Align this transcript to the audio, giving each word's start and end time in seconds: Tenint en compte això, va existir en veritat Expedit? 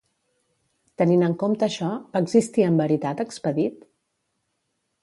Tenint 1.01 1.25
en 1.27 1.35
compte 1.43 1.67
això, 1.67 1.91
va 2.17 2.23
existir 2.27 2.67
en 2.71 2.81
veritat 2.83 3.23
Expedit? 3.27 3.87